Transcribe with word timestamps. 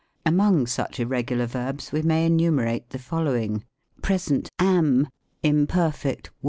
Among 0.25 0.65
such 0.65 0.99
Irregular 0.99 1.45
Verbs 1.45 1.91
we 1.91 2.01
may 2.01 2.25
enumerate 2.25 2.89
the 2.89 2.97
following:— 2.97 3.63
PRESENT. 4.01 4.49
I.M 4.57 5.07
PERFECT. 5.67 6.31